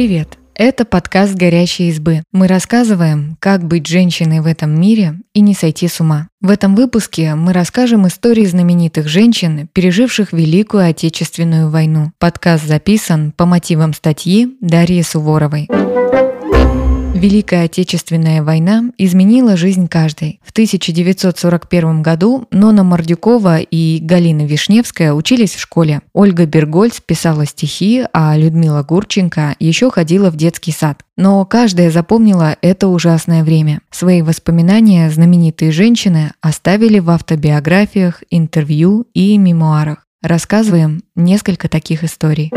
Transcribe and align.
Привет! 0.00 0.38
Это 0.54 0.86
подкаст 0.86 1.34
«Горящие 1.34 1.90
избы». 1.90 2.22
Мы 2.32 2.46
рассказываем, 2.46 3.36
как 3.38 3.62
быть 3.62 3.86
женщиной 3.86 4.40
в 4.40 4.46
этом 4.46 4.80
мире 4.80 5.16
и 5.34 5.42
не 5.42 5.52
сойти 5.52 5.88
с 5.88 6.00
ума. 6.00 6.28
В 6.40 6.48
этом 6.48 6.74
выпуске 6.74 7.34
мы 7.34 7.52
расскажем 7.52 8.08
истории 8.08 8.46
знаменитых 8.46 9.08
женщин, 9.08 9.68
переживших 9.74 10.32
Великую 10.32 10.88
Отечественную 10.88 11.68
войну. 11.68 12.12
Подкаст 12.18 12.64
записан 12.64 13.32
по 13.32 13.44
мотивам 13.44 13.92
статьи 13.92 14.56
Дарьи 14.62 15.02
Суворовой. 15.02 15.68
Великая 17.14 17.64
Отечественная 17.64 18.42
война 18.42 18.84
изменила 18.96 19.56
жизнь 19.56 19.88
каждой. 19.88 20.40
В 20.44 20.52
1941 20.52 22.02
году 22.02 22.46
Нона 22.50 22.84
Мордюкова 22.84 23.58
и 23.58 23.98
Галина 24.00 24.46
Вишневская 24.46 25.12
учились 25.12 25.54
в 25.54 25.60
школе. 25.60 26.02
Ольга 26.12 26.46
Бергольц 26.46 27.00
писала 27.00 27.46
стихи, 27.46 28.04
а 28.12 28.36
Людмила 28.36 28.82
Гурченко 28.82 29.56
еще 29.58 29.90
ходила 29.90 30.30
в 30.30 30.36
детский 30.36 30.72
сад. 30.72 31.00
Но 31.16 31.44
каждая 31.44 31.90
запомнила 31.90 32.56
это 32.62 32.88
ужасное 32.88 33.44
время. 33.44 33.80
Свои 33.90 34.22
воспоминания 34.22 35.10
знаменитые 35.10 35.72
женщины 35.72 36.32
оставили 36.40 37.00
в 37.00 37.10
автобиографиях, 37.10 38.22
интервью 38.30 39.06
и 39.14 39.36
мемуарах. 39.36 40.06
Рассказываем 40.22 41.02
несколько 41.16 41.68
таких 41.68 42.04
историй. 42.04 42.52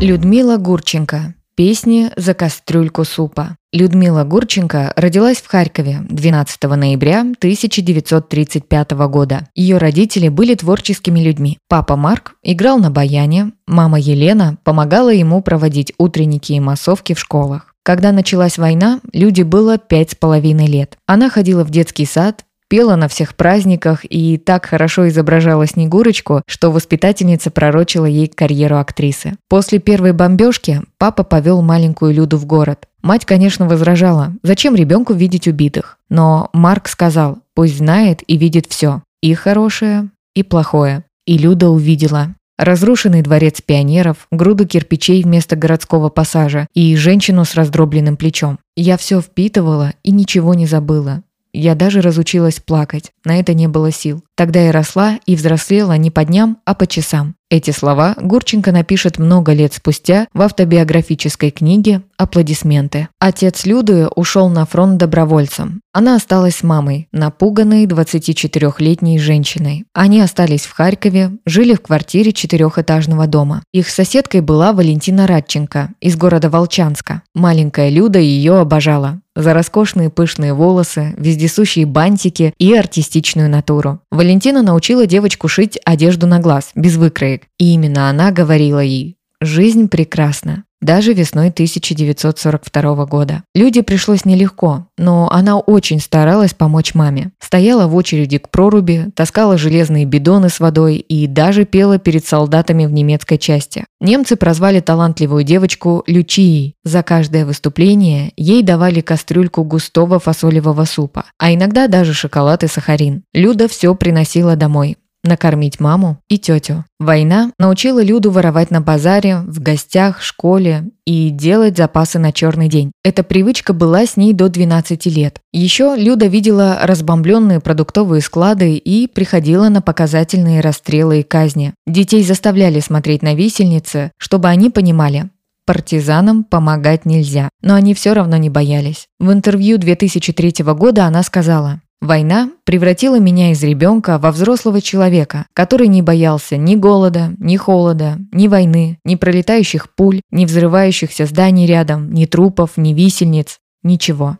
Людмила 0.00 0.58
Гурченко 0.58 1.35
Песни 1.56 2.10
за 2.16 2.34
кастрюльку 2.34 3.04
супа. 3.04 3.56
Людмила 3.72 4.24
Гурченко 4.24 4.92
родилась 4.94 5.38
в 5.38 5.46
Харькове 5.46 6.00
12 6.06 6.62
ноября 6.64 7.20
1935 7.20 8.90
года. 9.08 9.48
Ее 9.54 9.78
родители 9.78 10.28
были 10.28 10.54
творческими 10.54 11.20
людьми. 11.20 11.56
Папа 11.66 11.96
Марк 11.96 12.34
играл 12.42 12.78
на 12.78 12.90
баяне, 12.90 13.52
мама 13.66 13.98
Елена 13.98 14.58
помогала 14.64 15.10
ему 15.10 15.40
проводить 15.40 15.94
утренники 15.96 16.52
и 16.52 16.60
массовки 16.60 17.14
в 17.14 17.18
школах. 17.18 17.72
Когда 17.82 18.12
началась 18.12 18.58
война, 18.58 19.00
Люде 19.14 19.44
было 19.44 19.78
пять 19.78 20.10
с 20.10 20.14
половиной 20.14 20.66
лет. 20.66 20.98
Она 21.06 21.30
ходила 21.30 21.64
в 21.64 21.70
детский 21.70 22.04
сад, 22.04 22.44
пела 22.68 22.96
на 22.96 23.08
всех 23.08 23.34
праздниках 23.34 24.00
и 24.08 24.38
так 24.38 24.66
хорошо 24.66 25.08
изображала 25.08 25.66
Снегурочку, 25.66 26.42
что 26.46 26.70
воспитательница 26.70 27.50
пророчила 27.50 28.06
ей 28.06 28.28
карьеру 28.28 28.78
актрисы. 28.78 29.34
После 29.48 29.78
первой 29.78 30.12
бомбежки 30.12 30.82
папа 30.98 31.22
повел 31.22 31.62
маленькую 31.62 32.14
Люду 32.14 32.36
в 32.36 32.46
город. 32.46 32.86
Мать, 33.02 33.24
конечно, 33.24 33.68
возражала, 33.68 34.32
зачем 34.42 34.74
ребенку 34.74 35.12
видеть 35.12 35.46
убитых. 35.46 35.98
Но 36.08 36.50
Марк 36.52 36.88
сказал, 36.88 37.38
пусть 37.54 37.78
знает 37.78 38.22
и 38.26 38.36
видит 38.36 38.66
все, 38.68 39.02
и 39.22 39.34
хорошее, 39.34 40.08
и 40.34 40.42
плохое. 40.42 41.04
И 41.26 41.38
Люда 41.38 41.68
увидела. 41.68 42.34
Разрушенный 42.58 43.20
дворец 43.20 43.60
пионеров, 43.60 44.26
груду 44.30 44.66
кирпичей 44.66 45.22
вместо 45.22 45.56
городского 45.56 46.08
пассажа 46.08 46.68
и 46.72 46.96
женщину 46.96 47.44
с 47.44 47.54
раздробленным 47.54 48.16
плечом. 48.16 48.58
Я 48.76 48.96
все 48.96 49.20
впитывала 49.20 49.92
и 50.02 50.10
ничего 50.10 50.54
не 50.54 50.66
забыла. 50.66 51.22
Я 51.58 51.74
даже 51.74 52.02
разучилась 52.02 52.60
плакать, 52.60 53.12
на 53.24 53.40
это 53.40 53.54
не 53.54 53.66
было 53.66 53.90
сил. 53.90 54.22
Тогда 54.34 54.60
я 54.60 54.72
росла 54.72 55.18
и 55.24 55.34
взрослела 55.34 55.96
не 55.96 56.10
по 56.10 56.22
дням, 56.22 56.58
а 56.66 56.74
по 56.74 56.86
часам. 56.86 57.34
Эти 57.48 57.70
слова 57.70 58.16
Гурченко 58.20 58.72
напишет 58.72 59.18
много 59.18 59.52
лет 59.52 59.72
спустя 59.72 60.26
в 60.34 60.42
автобиографической 60.42 61.52
книге 61.52 62.02
«Аплодисменты». 62.16 63.06
Отец 63.20 63.64
Люды 63.64 64.08
ушел 64.08 64.48
на 64.48 64.66
фронт 64.66 64.96
добровольцем. 64.96 65.80
Она 65.92 66.16
осталась 66.16 66.56
с 66.56 66.62
мамой, 66.64 67.06
напуганной 67.12 67.86
24-летней 67.86 69.20
женщиной. 69.20 69.84
Они 69.94 70.20
остались 70.20 70.66
в 70.66 70.72
Харькове, 70.72 71.38
жили 71.46 71.74
в 71.74 71.82
квартире 71.82 72.32
четырехэтажного 72.32 73.28
дома. 73.28 73.62
Их 73.72 73.90
соседкой 73.90 74.40
была 74.40 74.72
Валентина 74.72 75.28
Радченко 75.28 75.90
из 76.00 76.16
города 76.16 76.50
Волчанска. 76.50 77.22
Маленькая 77.32 77.90
Люда 77.90 78.18
ее 78.18 78.58
обожала 78.58 79.20
за 79.36 79.52
роскошные 79.52 80.10
пышные 80.10 80.54
волосы, 80.54 81.14
вездесущие 81.18 81.86
бантики 81.86 82.54
и 82.58 82.74
артистичную 82.74 83.50
натуру. 83.50 84.00
Валентина 84.10 84.62
научила 84.62 85.06
девочку 85.06 85.46
шить 85.46 85.78
одежду 85.84 86.26
на 86.26 86.40
глаз, 86.40 86.70
без 86.74 86.96
выкроек. 86.96 87.35
И 87.58 87.72
именно 87.72 88.08
она 88.08 88.30
говорила 88.32 88.80
ей 88.80 89.16
«Жизнь 89.40 89.88
прекрасна» 89.88 90.64
даже 90.80 91.12
весной 91.14 91.48
1942 91.48 93.06
года. 93.06 93.42
Люде 93.54 93.82
пришлось 93.82 94.24
нелегко, 94.24 94.86
но 94.98 95.28
она 95.30 95.58
очень 95.58 96.00
старалась 96.00 96.54
помочь 96.54 96.94
маме. 96.94 97.32
Стояла 97.40 97.86
в 97.86 97.94
очереди 97.94 98.38
к 98.38 98.50
проруби, 98.50 99.10
таскала 99.14 99.56
железные 99.56 100.04
бидоны 100.04 100.48
с 100.48 100.60
водой 100.60 100.96
и 100.96 101.26
даже 101.26 101.64
пела 101.64 101.98
перед 101.98 102.26
солдатами 102.26 102.86
в 102.86 102.92
немецкой 102.92 103.38
части. 103.38 103.84
Немцы 104.00 104.36
прозвали 104.36 104.80
талантливую 104.80 105.44
девочку 105.44 106.04
Лючией. 106.06 106.74
За 106.84 107.02
каждое 107.02 107.46
выступление 107.46 108.32
ей 108.36 108.62
давали 108.62 109.00
кастрюльку 109.00 109.64
густого 109.64 110.20
фасолевого 110.20 110.84
супа, 110.84 111.24
а 111.38 111.52
иногда 111.52 111.88
даже 111.88 112.12
шоколад 112.12 112.62
и 112.62 112.68
сахарин. 112.68 113.22
Люда 113.32 113.68
все 113.68 113.94
приносила 113.94 114.56
домой 114.56 114.96
накормить 115.26 115.80
маму 115.80 116.18
и 116.28 116.38
тетю. 116.38 116.84
Война 116.98 117.52
научила 117.58 118.02
Люду 118.02 118.30
воровать 118.30 118.70
на 118.70 118.80
базаре, 118.80 119.38
в 119.40 119.60
гостях, 119.60 120.22
школе 120.22 120.84
и 121.04 121.30
делать 121.30 121.76
запасы 121.76 122.18
на 122.18 122.32
черный 122.32 122.68
день. 122.68 122.92
Эта 123.04 123.22
привычка 123.22 123.72
была 123.72 124.06
с 124.06 124.16
ней 124.16 124.32
до 124.32 124.48
12 124.48 125.06
лет. 125.06 125.40
Еще 125.52 125.94
Люда 125.96 126.26
видела 126.26 126.78
разбомбленные 126.82 127.60
продуктовые 127.60 128.22
склады 128.22 128.76
и 128.76 129.06
приходила 129.06 129.68
на 129.68 129.82
показательные 129.82 130.60
расстрелы 130.60 131.20
и 131.20 131.22
казни. 131.22 131.74
Детей 131.86 132.22
заставляли 132.22 132.80
смотреть 132.80 133.22
на 133.22 133.34
висельницы, 133.34 134.12
чтобы 134.18 134.48
они 134.48 134.70
понимали, 134.70 135.30
партизанам 135.66 136.44
помогать 136.44 137.04
нельзя. 137.04 137.50
Но 137.60 137.74
они 137.74 137.92
все 137.92 138.14
равно 138.14 138.36
не 138.36 138.48
боялись. 138.48 139.06
В 139.18 139.30
интервью 139.32 139.78
2003 139.78 140.64
года 140.74 141.04
она 141.04 141.22
сказала– 141.22 141.82
Война 142.00 142.50
превратила 142.64 143.18
меня 143.18 143.52
из 143.52 143.62
ребенка 143.62 144.18
во 144.18 144.30
взрослого 144.30 144.80
человека, 144.80 145.46
который 145.54 145.88
не 145.88 146.02
боялся 146.02 146.56
ни 146.56 146.76
голода, 146.76 147.34
ни 147.38 147.56
холода, 147.56 148.18
ни 148.32 148.48
войны, 148.48 148.98
ни 149.04 149.14
пролетающих 149.14 149.94
пуль, 149.94 150.20
ни 150.30 150.44
взрывающихся 150.44 151.24
зданий 151.24 151.66
рядом, 151.66 152.12
ни 152.12 152.26
трупов, 152.26 152.76
ни 152.76 152.92
висельниц, 152.92 153.58
ничего. 153.82 154.36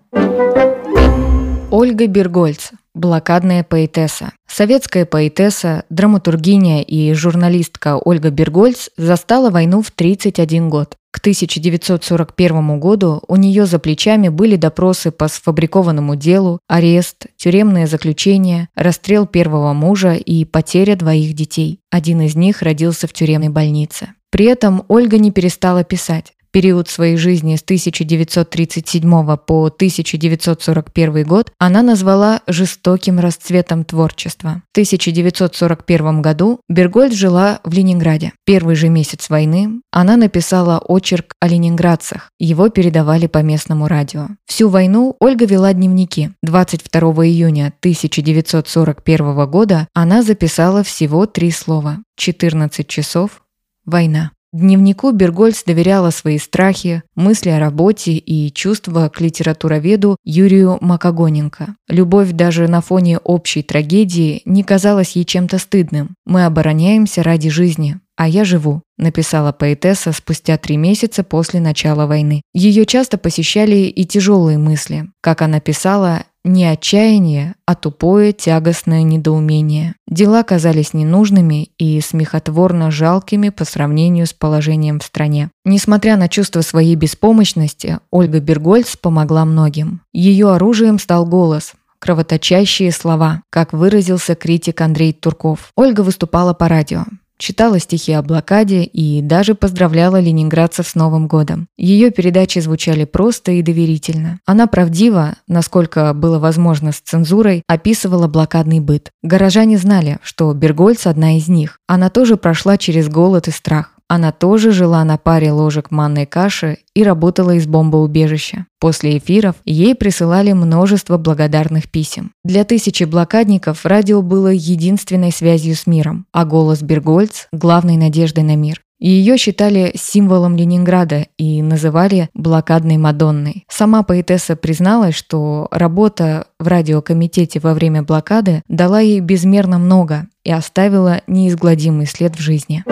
Ольга 1.71 2.06
Бергольц, 2.06 2.71
блокадная 2.95 3.65
поэтесса. 3.65 4.33
Советская 4.47 5.05
поэтесса, 5.05 5.84
драматургиня 5.91 6.83
и 6.83 7.12
журналистка 7.15 7.97
Ольга 7.97 8.31
Бергольц 8.31 8.91
застала 8.97 9.50
войну 9.50 9.83
в 9.83 9.91
31 9.91 10.71
год. 10.71 10.97
К 11.16 11.19
1941 11.19 12.78
году 12.78 13.22
у 13.27 13.37
нее 13.37 13.65
за 13.65 13.78
плечами 13.78 14.28
были 14.28 14.56
допросы 14.56 15.10
по 15.10 15.28
сфабрикованному 15.28 16.15
делу, 16.15 16.60
арест, 16.69 17.28
тюремное 17.38 17.87
заключение, 17.87 18.69
расстрел 18.75 19.27
первого 19.27 19.72
мужа 19.72 20.12
и 20.12 20.44
потеря 20.44 20.94
двоих 20.94 21.32
детей. 21.32 21.81
Один 21.91 22.21
из 22.21 22.37
них 22.37 22.60
родился 22.60 23.06
в 23.06 23.15
тюремной 23.15 23.49
больнице. 23.49 24.09
При 24.31 24.44
этом 24.44 24.84
Ольга 24.88 25.16
не 25.16 25.31
перестала 25.31 25.84
писать 25.84 26.34
период 26.56 26.89
своей 26.89 27.19
жизни 27.19 27.55
с 27.56 27.62
1937 27.62 29.03
по 29.37 29.67
1941 29.67 31.25
год 31.25 31.53
она 31.59 31.83
назвала 31.83 32.41
жестоким 32.47 33.21
расцветом 33.21 33.84
творчества. 33.84 34.62
В 34.69 34.78
1941 34.78 36.22
году 36.22 36.61
Бергольд 36.71 37.12
жила 37.12 37.61
в 37.62 37.75
Ленинграде. 37.75 38.33
Первый 38.47 38.75
же 38.75 38.89
месяц 38.89 39.28
войны 39.28 39.83
она 39.91 40.16
написала 40.16 40.78
очерк 40.78 41.34
о 41.41 41.49
ленинградцах. 41.49 42.31
Его 42.39 42.71
передавали 42.71 43.27
по 43.27 43.43
местному 43.43 43.87
радио. 43.87 44.28
Всю 44.47 44.71
войну 44.71 45.15
Ольга 45.21 45.45
вела 45.45 45.75
дневники. 45.75 46.31
22 46.43 47.00
июня 47.27 47.66
1941 47.81 49.50
года 49.50 49.89
она 49.93 50.22
записала 50.22 50.83
всего 50.83 51.27
три 51.27 51.51
слова. 51.51 51.98
14 52.16 52.89
часов. 52.89 53.42
Война. 53.84 54.30
Дневнику 54.56 55.12
Бергольц 55.12 55.64
доверяла 55.64 56.08
свои 56.08 56.38
страхи, 56.38 57.03
мысли 57.14 57.50
о 57.50 57.60
работе 57.60 58.12
и 58.12 58.50
чувства 58.50 59.10
к 59.10 59.20
литературоведу 59.20 60.16
Юрию 60.24 60.78
Макогоненко. 60.80 61.76
Любовь 61.88 62.30
даже 62.30 62.66
на 62.66 62.80
фоне 62.80 63.18
общей 63.18 63.62
трагедии 63.62 64.41
не 64.47 64.62
казалась 64.62 65.14
ей 65.14 65.26
чем-то 65.26 65.58
стыдным. 65.58 66.14
«Мы 66.24 66.47
обороняемся 66.47 67.22
ради 67.22 67.50
жизни, 67.50 68.00
а 68.16 68.28
я 68.28 68.47
живу», 68.47 68.80
написала 68.97 69.53
поэтесса 69.53 70.12
спустя 70.12 70.56
три 70.56 70.78
месяца 70.78 71.22
после 71.22 71.60
начала 71.60 72.06
войны. 72.06 72.41
Ее 72.54 72.86
часто 72.86 73.18
посещали 73.18 73.76
и 73.76 74.06
тяжелые 74.06 74.56
мысли. 74.56 75.10
Как 75.20 75.42
она 75.42 75.60
писала, 75.60 76.24
не 76.47 76.65
отчаяние, 76.65 77.54
а 77.66 77.75
тупое 77.75 78.33
тягостное 78.33 79.03
недоумение. 79.03 79.97
Дела 80.07 80.43
казались 80.43 80.95
ненужными 80.95 81.71
и 81.78 82.01
смехотворно 82.01 82.91
жалкими 82.91 83.51
по 83.51 83.65
сравнению 83.65 84.27
с 84.27 84.33
положением 84.33 85.01
в 85.01 85.04
стране. 85.04 85.51
Несмотря 85.65 86.16
на 86.16 86.28
чувство 86.28 86.63
своей 86.63 86.95
беспомощности, 86.95 87.98
Ольга 88.10 88.41
Бергольц 88.41 88.97
помогла 88.97 89.45
многим. 89.45 90.01
Ее 90.13 90.53
оружием 90.53 90.98
стал 90.98 91.27
голос– 91.27 91.75
кровоточащие 91.98 92.92
слова, 92.92 93.42
как 93.51 93.72
выразился 93.72 94.34
критик 94.34 94.81
Андрей 94.81 95.13
Турков. 95.13 95.72
Ольга 95.77 96.03
выступала 96.03 96.54
по 96.54 96.69
радио. 96.69 97.04
Читала 97.38 97.78
стихи 97.78 98.12
о 98.12 98.22
блокаде 98.22 98.83
и 98.83 99.21
даже 99.22 99.54
поздравляла 99.54 100.21
ленинградцев 100.21 100.86
с 100.86 100.94
Новым 100.94 101.27
годом. 101.27 101.68
Ее 101.77 102.10
передачи 102.10 102.59
звучали 102.59 103.04
просто 103.04 103.53
и 103.53 103.62
доверительно. 103.62 104.41
Она 104.47 104.66
правдиво, 104.66 105.34
насколько 105.48 106.12
было 106.15 106.38
возможно 106.38 106.92
с 106.92 107.00
цензурой, 107.00 107.62
описывала 107.66 108.28
блокадный 108.28 108.80
быт. 108.80 109.10
Горожане 109.22 109.78
знали, 109.78 110.18
что 110.22 110.53
Бергольц 110.53 111.06
одна 111.06 111.36
из 111.36 111.48
них. 111.48 111.78
Она 111.86 112.10
тоже 112.10 112.36
прошла 112.36 112.78
через 112.78 113.09
голод 113.09 113.48
и 113.48 113.50
страх. 113.50 113.96
Она 114.08 114.30
тоже 114.30 114.70
жила 114.70 115.03
на 115.04 115.18
паре 115.18 115.50
ложек 115.50 115.91
манной 115.91 116.26
каши 116.26 116.78
и 116.94 117.03
работала 117.03 117.53
из 117.53 117.66
бомбоубежища. 117.66 118.66
После 118.78 119.18
эфиров 119.18 119.56
ей 119.64 119.94
присылали 119.94 120.53
множество 120.53 121.18
благодарных 121.18 121.91
писем. 121.91 122.30
Для 122.44 122.64
тысячи 122.64 123.04
блокадников 123.04 123.84
радио 123.84 124.22
было 124.22 124.48
единственной 124.48 125.32
связью 125.32 125.74
с 125.74 125.86
миром, 125.86 126.26
а 126.32 126.44
голос 126.44 126.82
Бергольц– 126.82 127.48
главной 127.53 127.97
надеждой 127.97 128.44
на 128.44 128.54
мир. 128.54 128.80
Ее 128.98 129.36
считали 129.36 129.92
символом 129.94 130.56
Ленинграда 130.56 131.26
и 131.36 131.60
называли 131.60 132.30
блокадной 132.32 132.97
Мадонной. 132.97 133.64
Сама 133.68 134.03
поэтесса 134.03 134.56
призналась, 134.56 135.14
что 135.14 135.68
работа 135.70 136.47
в 136.58 136.66
радиокомитете 136.66 137.60
во 137.60 137.74
время 137.74 138.03
блокады 138.03 138.62
дала 138.68 139.00
ей 139.00 139.20
безмерно 139.20 139.78
много 139.78 140.28
и 140.44 140.53
оставила 140.53 141.20
неизгладимый 141.26 142.06
след 142.06 142.36
в 142.36 142.41
жизни. 142.41 142.84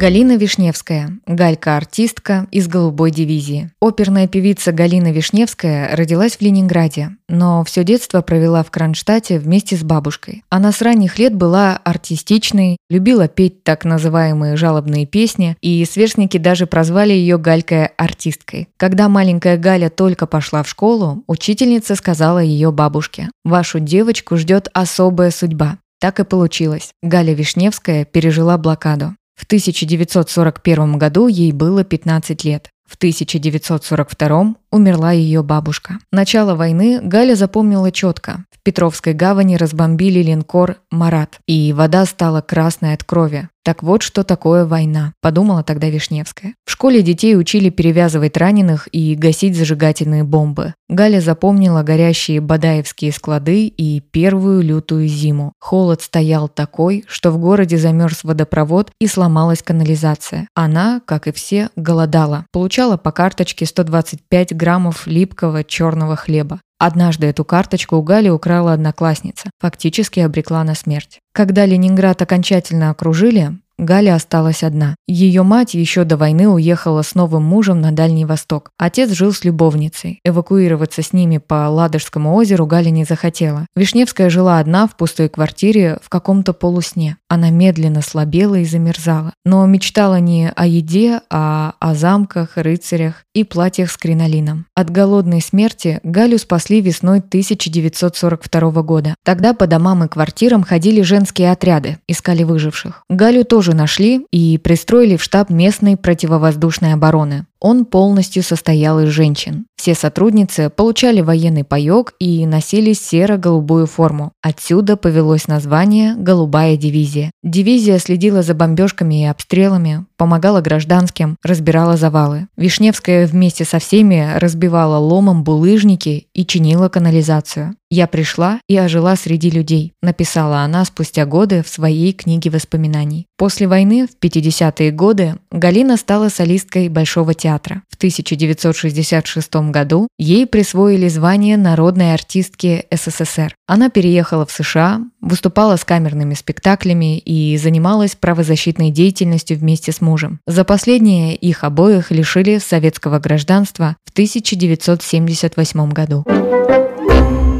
Галина 0.00 0.38
Вишневская, 0.38 1.18
галька-артистка 1.26 2.46
из 2.50 2.68
«Голубой 2.68 3.10
дивизии». 3.10 3.70
Оперная 3.82 4.26
певица 4.26 4.72
Галина 4.72 5.12
Вишневская 5.12 5.94
родилась 5.94 6.36
в 6.36 6.40
Ленинграде, 6.40 7.18
но 7.28 7.62
все 7.64 7.84
детство 7.84 8.22
провела 8.22 8.62
в 8.62 8.70
Кронштадте 8.70 9.38
вместе 9.38 9.76
с 9.76 9.82
бабушкой. 9.82 10.42
Она 10.48 10.72
с 10.72 10.80
ранних 10.80 11.18
лет 11.18 11.34
была 11.34 11.76
артистичной, 11.84 12.78
любила 12.88 13.28
петь 13.28 13.62
так 13.62 13.84
называемые 13.84 14.56
жалобные 14.56 15.04
песни, 15.04 15.58
и 15.60 15.84
сверстники 15.84 16.38
даже 16.38 16.66
прозвали 16.66 17.12
ее 17.12 17.36
Галькой-артисткой. 17.36 18.68
Когда 18.78 19.10
маленькая 19.10 19.58
Галя 19.58 19.90
только 19.90 20.24
пошла 20.24 20.62
в 20.62 20.68
школу, 20.70 21.24
учительница 21.26 21.94
сказала 21.94 22.38
ее 22.38 22.72
бабушке 22.72 23.28
«Вашу 23.44 23.80
девочку 23.80 24.38
ждет 24.38 24.70
особая 24.72 25.30
судьба». 25.30 25.76
Так 26.00 26.20
и 26.20 26.24
получилось. 26.24 26.92
Галя 27.02 27.34
Вишневская 27.34 28.06
пережила 28.06 28.56
блокаду. 28.56 29.14
В 29.40 29.44
1941 29.44 30.98
году 30.98 31.26
ей 31.26 31.52
было 31.52 31.82
15 31.82 32.44
лет. 32.44 32.68
В 32.86 32.96
1942 32.96 34.54
умерла 34.70 35.12
ее 35.12 35.42
бабушка. 35.42 35.98
Начало 36.12 36.54
войны 36.54 37.00
Галя 37.02 37.34
запомнила 37.34 37.90
четко. 37.92 38.44
В 38.50 38.62
Петровской 38.62 39.14
гавани 39.14 39.56
разбомбили 39.56 40.22
линкор 40.22 40.76
«Марат», 40.90 41.40
и 41.46 41.72
вода 41.72 42.04
стала 42.04 42.40
красной 42.40 42.94
от 42.94 43.04
крови. 43.04 43.48
Так 43.62 43.82
вот, 43.82 44.02
что 44.02 44.24
такое 44.24 44.64
война, 44.64 45.12
подумала 45.20 45.62
тогда 45.62 45.90
Вишневская. 45.90 46.54
В 46.64 46.70
школе 46.70 47.02
детей 47.02 47.36
учили 47.36 47.68
перевязывать 47.68 48.38
раненых 48.38 48.88
и 48.90 49.14
гасить 49.14 49.54
зажигательные 49.54 50.24
бомбы. 50.24 50.74
Галя 50.88 51.20
запомнила 51.20 51.82
горящие 51.82 52.40
бадаевские 52.40 53.12
склады 53.12 53.66
и 53.66 54.00
первую 54.00 54.62
лютую 54.62 55.06
зиму. 55.08 55.52
Холод 55.60 56.00
стоял 56.00 56.48
такой, 56.48 57.04
что 57.06 57.30
в 57.30 57.38
городе 57.38 57.76
замерз 57.76 58.24
водопровод 58.24 58.92
и 58.98 59.06
сломалась 59.06 59.62
канализация. 59.62 60.48
Она, 60.54 61.02
как 61.04 61.26
и 61.26 61.32
все, 61.32 61.68
голодала. 61.76 62.46
Получала 62.52 62.96
по 62.96 63.12
карточке 63.12 63.66
125 63.66 64.56
граммов 64.60 65.06
липкого 65.06 65.64
черного 65.64 66.16
хлеба. 66.16 66.60
Однажды 66.78 67.26
эту 67.26 67.46
карточку 67.46 67.96
у 67.96 68.02
Гали 68.02 68.28
украла 68.28 68.74
одноклассница, 68.74 69.50
фактически 69.58 70.20
обрекла 70.20 70.62
на 70.64 70.74
смерть. 70.74 71.18
Когда 71.32 71.64
Ленинград 71.64 72.20
окончательно 72.20 72.90
окружили, 72.90 73.58
Галя 73.80 74.14
осталась 74.14 74.62
одна. 74.62 74.94
Ее 75.08 75.42
мать 75.42 75.72
еще 75.72 76.04
до 76.04 76.18
войны 76.18 76.46
уехала 76.46 77.00
с 77.00 77.14
новым 77.14 77.44
мужем 77.44 77.80
на 77.80 77.92
Дальний 77.92 78.26
Восток. 78.26 78.72
Отец 78.78 79.10
жил 79.12 79.32
с 79.32 79.42
любовницей. 79.42 80.20
Эвакуироваться 80.22 81.00
с 81.00 81.14
ними 81.14 81.38
по 81.38 81.66
Ладожскому 81.66 82.34
озеру 82.34 82.66
Галя 82.66 82.90
не 82.90 83.04
захотела. 83.04 83.66
Вишневская 83.74 84.28
жила 84.28 84.58
одна 84.58 84.86
в 84.86 84.96
пустой 84.96 85.30
квартире 85.30 85.98
в 86.02 86.10
каком-то 86.10 86.52
полусне. 86.52 87.16
Она 87.26 87.48
медленно 87.48 88.02
слабела 88.02 88.56
и 88.56 88.66
замерзала. 88.66 89.32
Но 89.46 89.64
мечтала 89.64 90.20
не 90.20 90.52
о 90.54 90.66
еде, 90.66 91.22
а 91.30 91.72
о 91.80 91.94
замках, 91.94 92.56
рыцарях 92.56 93.24
и 93.34 93.44
платьях 93.44 93.90
с 93.90 93.96
кринолином. 93.96 94.66
От 94.74 94.90
голодной 94.90 95.40
смерти 95.40 96.00
Галю 96.02 96.38
спасли 96.38 96.82
весной 96.82 97.20
1942 97.20 98.82
года. 98.82 99.14
Тогда 99.24 99.54
по 99.54 99.66
домам 99.66 100.04
и 100.04 100.08
квартирам 100.08 100.64
ходили 100.64 101.00
женские 101.00 101.50
отряды, 101.50 101.98
искали 102.06 102.42
выживших. 102.42 103.04
Галю 103.08 103.44
тоже 103.44 103.69
тоже 103.70 103.76
нашли 103.76 104.26
и 104.32 104.58
пристроили 104.58 105.16
в 105.16 105.22
штаб 105.22 105.50
местной 105.50 105.96
противовоздушной 105.96 106.92
обороны. 106.92 107.46
Он 107.60 107.84
полностью 107.84 108.42
состоял 108.42 109.00
из 109.00 109.10
женщин. 109.10 109.66
Все 109.76 109.94
сотрудницы 109.94 110.70
получали 110.70 111.20
военный 111.20 111.64
паёк 111.64 112.14
и 112.18 112.46
носили 112.46 112.94
серо-голубую 112.94 113.86
форму. 113.86 114.32
Отсюда 114.42 114.96
повелось 114.96 115.46
название 115.46 116.14
«Голубая 116.16 116.76
дивизия». 116.76 117.30
Дивизия 117.42 117.98
следила 117.98 118.42
за 118.42 118.54
бомбежками 118.54 119.22
и 119.22 119.26
обстрелами, 119.26 120.06
помогала 120.16 120.60
гражданским, 120.60 121.36
разбирала 121.42 121.96
завалы. 121.96 122.48
Вишневская 122.56 123.26
вместе 123.26 123.64
со 123.64 123.78
всеми 123.78 124.38
разбивала 124.38 124.98
ломом 124.98 125.44
булыжники 125.44 126.28
и 126.34 126.46
чинила 126.46 126.88
канализацию. 126.88 127.74
«Я 127.92 128.06
пришла 128.06 128.60
и 128.68 128.76
ожила 128.76 129.16
среди 129.16 129.50
людей», 129.50 129.94
написала 130.00 130.60
она 130.60 130.84
спустя 130.84 131.26
годы 131.26 131.62
в 131.62 131.68
своей 131.68 132.12
книге 132.12 132.50
воспоминаний. 132.50 133.26
После 133.36 133.66
войны, 133.66 134.06
в 134.06 134.24
50-е 134.24 134.92
годы, 134.92 135.36
Галина 135.50 135.96
стала 135.96 136.28
солисткой 136.28 136.88
Большого 136.88 137.34
театра 137.34 137.49
театра. 137.50 137.82
В 137.88 137.96
1966 137.96 139.70
году 139.70 140.08
ей 140.18 140.46
присвоили 140.46 141.08
звание 141.08 141.56
народной 141.56 142.14
артистки 142.14 142.86
СССР. 142.90 143.54
Она 143.66 143.90
переехала 143.90 144.46
в 144.46 144.52
США, 144.52 145.00
выступала 145.20 145.76
с 145.76 145.84
камерными 145.84 146.34
спектаклями 146.34 147.18
и 147.18 147.56
занималась 147.56 148.14
правозащитной 148.14 148.90
деятельностью 148.90 149.58
вместе 149.58 149.90
с 149.92 150.00
мужем. 150.00 150.38
За 150.46 150.64
последнее 150.64 151.34
их 151.34 151.64
обоих 151.64 152.10
лишили 152.10 152.58
советского 152.58 153.18
гражданства 153.18 153.96
в 154.04 154.12
1978 154.12 155.90
году. 155.90 156.24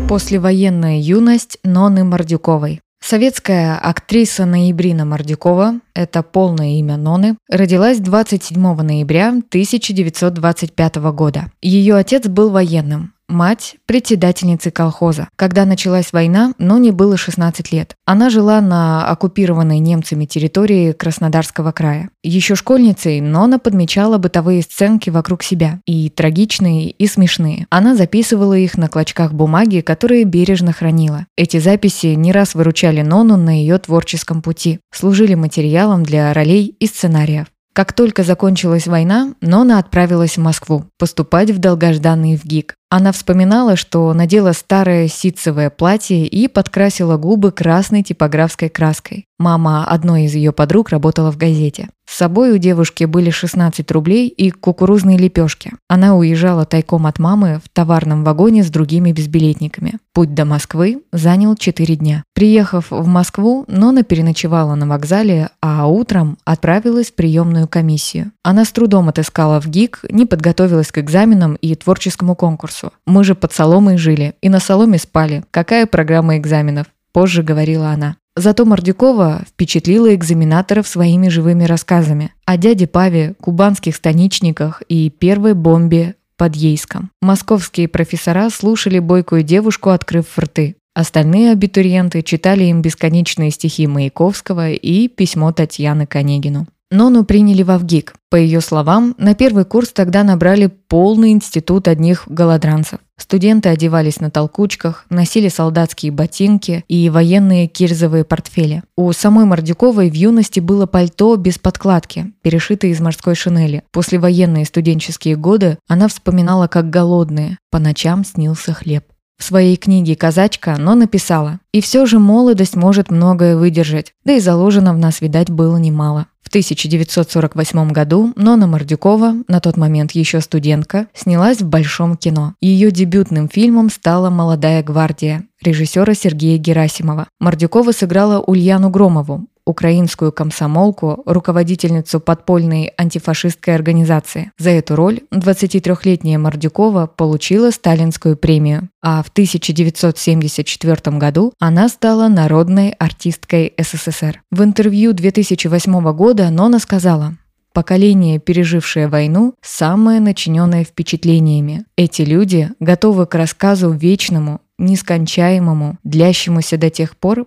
Послевоенная 0.08 1.00
юность 1.00 1.58
Ноны 1.64 2.04
Мордюковой. 2.04 2.80
Советская 3.02 3.76
актриса 3.78 4.44
Ноябрина 4.44 5.04
Мордюкова, 5.04 5.80
это 5.94 6.22
полное 6.22 6.78
имя 6.78 6.96
Ноны, 6.96 7.36
родилась 7.48 7.98
27 7.98 8.60
ноября 8.60 9.28
1925 9.28 10.96
года. 11.12 11.50
Ее 11.62 11.96
отец 11.96 12.28
был 12.28 12.50
военным, 12.50 13.14
мать– 13.30 13.76
председательницей 13.86 14.72
колхоза. 14.72 15.28
Когда 15.36 15.64
началась 15.64 16.12
война, 16.12 16.52
Ноне 16.58 16.92
было 16.92 17.16
16 17.16 17.72
лет. 17.72 17.94
Она 18.04 18.30
жила 18.30 18.60
на 18.60 19.06
оккупированной 19.06 19.78
немцами 19.78 20.24
территории 20.24 20.92
Краснодарского 20.92 21.72
края. 21.72 22.10
Еще 22.22 22.54
школьницей 22.54 23.20
Нона 23.20 23.58
подмечала 23.58 24.18
бытовые 24.18 24.62
сценки 24.62 25.10
вокруг 25.10 25.42
себя, 25.42 25.80
и 25.86 26.10
трагичные, 26.10 26.90
и 26.90 27.06
смешные. 27.06 27.66
Она 27.70 27.94
записывала 27.94 28.54
их 28.54 28.76
на 28.76 28.88
клочках 28.88 29.32
бумаги, 29.32 29.80
которые 29.80 30.24
бережно 30.24 30.72
хранила. 30.72 31.26
Эти 31.36 31.58
записи 31.58 32.08
не 32.08 32.32
раз 32.32 32.54
выручали 32.54 33.02
Нону 33.02 33.36
на 33.36 33.58
ее 33.58 33.78
творческом 33.78 34.42
пути, 34.42 34.80
служили 34.92 35.34
материалом 35.34 36.02
для 36.02 36.32
ролей 36.34 36.74
и 36.78 36.86
сценариев. 36.86 37.46
Как 37.72 37.92
только 37.92 38.24
закончилась 38.24 38.88
война, 38.88 39.34
Нона 39.40 39.78
отправилась 39.78 40.36
в 40.36 40.40
Москву 40.40 40.86
поступать 40.98 41.50
в 41.50 41.58
долгожданный 41.58 42.36
ВГИК. 42.36 42.74
Она 42.88 43.12
вспоминала, 43.12 43.76
что 43.76 44.12
надела 44.12 44.52
старое 44.52 45.06
ситцевое 45.06 45.70
платье 45.70 46.26
и 46.26 46.48
подкрасила 46.48 47.16
губы 47.16 47.52
красной 47.52 48.02
типографской 48.02 48.68
краской. 48.68 49.26
Мама 49.38 49.86
одной 49.86 50.24
из 50.24 50.34
ее 50.34 50.52
подруг 50.52 50.88
работала 50.88 51.30
в 51.30 51.36
газете. 51.36 51.90
С 52.10 52.16
собой 52.16 52.52
у 52.52 52.58
девушки 52.58 53.04
были 53.04 53.30
16 53.30 53.90
рублей 53.92 54.28
и 54.28 54.50
кукурузные 54.50 55.18
лепешки. 55.18 55.72
Она 55.88 56.16
уезжала 56.16 56.64
тайком 56.64 57.06
от 57.06 57.18
мамы 57.18 57.60
в 57.64 57.68
товарном 57.68 58.24
вагоне 58.24 58.64
с 58.64 58.70
другими 58.70 59.12
безбилетниками. 59.12 59.98
Путь 60.12 60.34
до 60.34 60.44
Москвы 60.44 61.02
занял 61.12 61.54
4 61.54 61.96
дня. 61.96 62.24
Приехав 62.34 62.90
в 62.90 63.06
Москву, 63.06 63.64
Нона 63.68 64.02
переночевала 64.02 64.74
на 64.74 64.88
вокзале, 64.88 65.50
а 65.60 65.86
утром 65.86 66.38
отправилась 66.44 67.10
в 67.10 67.14
приемную 67.14 67.68
комиссию. 67.68 68.32
Она 68.42 68.64
с 68.64 68.72
трудом 68.72 69.08
отыскала 69.08 69.60
в 69.60 69.68
ГИК, 69.68 70.06
не 70.10 70.26
подготовилась 70.26 70.90
к 70.90 70.98
экзаменам 70.98 71.54
и 71.54 71.74
творческому 71.74 72.34
конкурсу 72.34 72.70
курсу. 72.80 72.92
Мы 73.06 73.24
же 73.24 73.34
под 73.34 73.52
соломой 73.52 73.96
жили 73.96 74.34
и 74.40 74.48
на 74.48 74.60
соломе 74.60 74.98
спали. 74.98 75.44
Какая 75.50 75.86
программа 75.86 76.36
экзаменов? 76.36 76.86
Позже 77.12 77.42
говорила 77.42 77.90
она. 77.90 78.16
Зато 78.40 78.64
Мордюкова 78.64 79.42
впечатлила 79.46 80.14
экзаменаторов 80.14 80.88
своими 80.88 81.28
живыми 81.28 81.64
рассказами 81.64 82.32
о 82.46 82.56
дяде 82.56 82.86
Паве, 82.86 83.34
кубанских 83.38 83.94
станичниках 83.94 84.82
и 84.88 85.10
первой 85.10 85.52
бомбе 85.52 86.14
под 86.38 86.56
Ейском. 86.56 87.10
Московские 87.20 87.86
профессора 87.86 88.48
слушали 88.48 88.98
бойкую 88.98 89.42
девушку, 89.42 89.90
открыв 89.90 90.38
рты. 90.38 90.76
Остальные 90.94 91.52
абитуриенты 91.52 92.22
читали 92.22 92.64
им 92.64 92.80
бесконечные 92.80 93.50
стихи 93.50 93.86
Маяковского 93.86 94.70
и 94.70 95.08
письмо 95.08 95.52
Татьяны 95.52 96.06
к 96.06 96.16
Онегину. 96.16 96.66
Нону 96.92 97.24
приняли 97.24 97.62
в 97.62 97.70
Авгик. 97.70 98.14
По 98.30 98.36
ее 98.36 98.60
словам, 98.60 99.14
на 99.16 99.36
первый 99.36 99.64
курс 99.64 99.92
тогда 99.92 100.24
набрали 100.24 100.66
полный 100.66 101.30
институт 101.30 101.86
одних 101.86 102.24
голодранцев. 102.26 102.98
Студенты 103.16 103.68
одевались 103.68 104.18
на 104.18 104.28
толкучках, 104.30 105.06
носили 105.08 105.48
солдатские 105.48 106.10
ботинки 106.10 106.84
и 106.88 107.08
военные 107.08 107.68
кирзовые 107.68 108.24
портфели. 108.24 108.82
У 108.96 109.12
самой 109.12 109.44
Мордюковой 109.44 110.10
в 110.10 110.14
юности 110.14 110.58
было 110.58 110.86
пальто 110.86 111.36
без 111.36 111.58
подкладки, 111.58 112.32
перешитое 112.42 112.90
из 112.90 113.00
морской 113.00 113.36
шинели. 113.36 113.84
После 113.92 114.18
военные 114.18 114.64
студенческие 114.64 115.36
годы 115.36 115.78
она 115.86 116.08
вспоминала 116.08 116.66
как 116.66 116.90
голодные, 116.90 117.58
по 117.70 117.78
ночам 117.78 118.24
снился 118.24 118.72
хлеб. 118.72 119.04
В 119.40 119.42
своей 119.42 119.76
книге 119.76 120.16
«Казачка» 120.16 120.76
но 120.78 120.94
написала 120.94 121.60
«И 121.72 121.80
все 121.80 122.04
же 122.04 122.18
молодость 122.18 122.76
может 122.76 123.10
многое 123.10 123.56
выдержать, 123.56 124.12
да 124.22 124.34
и 124.34 124.38
заложено 124.38 124.92
в 124.92 124.98
нас, 124.98 125.22
видать, 125.22 125.48
было 125.48 125.78
немало». 125.78 126.26
В 126.42 126.48
1948 126.48 127.90
году 127.90 128.32
Нона 128.36 128.66
Мордюкова, 128.66 129.36
на 129.48 129.60
тот 129.60 129.78
момент 129.78 130.12
еще 130.12 130.42
студентка, 130.42 131.06
снялась 131.14 131.62
в 131.62 131.66
большом 131.66 132.18
кино. 132.18 132.54
Ее 132.60 132.90
дебютным 132.90 133.48
фильмом 133.48 133.88
стала 133.88 134.28
«Молодая 134.28 134.82
гвардия» 134.82 135.44
режиссера 135.62 136.12
Сергея 136.14 136.58
Герасимова. 136.58 137.28
Мордюкова 137.38 137.92
сыграла 137.92 138.40
Ульяну 138.40 138.90
Громову, 138.90 139.46
украинскую 139.70 140.32
комсомолку, 140.32 141.22
руководительницу 141.24 142.20
подпольной 142.20 142.92
антифашистской 142.96 143.74
организации. 143.74 144.52
За 144.58 144.70
эту 144.70 144.96
роль 144.96 145.20
23-летняя 145.32 146.38
Мордюкова 146.38 147.06
получила 147.06 147.70
сталинскую 147.70 148.36
премию, 148.36 148.90
а 149.02 149.22
в 149.22 149.28
1974 149.28 151.16
году 151.16 151.52
она 151.58 151.88
стала 151.88 152.28
народной 152.28 152.90
артисткой 152.90 153.72
СССР. 153.78 154.42
В 154.50 154.62
интервью 154.62 155.12
2008 155.12 156.12
года 156.12 156.50
Нона 156.50 156.78
сказала, 156.78 157.36
Поколение, 157.72 158.40
пережившее 158.40 159.06
войну, 159.06 159.54
самое 159.62 160.18
начиненное 160.18 160.82
впечатлениями. 160.82 161.84
Эти 161.96 162.22
люди 162.22 162.70
готовы 162.80 163.26
к 163.26 163.34
рассказу 163.36 163.92
вечному, 163.92 164.60
нескончаемому, 164.78 165.96
длящемуся 166.02 166.78
до 166.78 166.90
тех 166.90 167.16
пор, 167.16 167.46